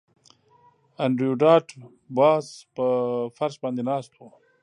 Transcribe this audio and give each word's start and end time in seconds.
انډریو 1.03 1.39
ډاټ 1.41 1.67
باس 2.17 2.45
په 2.75 2.85
فرش 3.37 3.55
باندې 3.63 3.81
ناست 3.89 4.11
و 4.15 4.21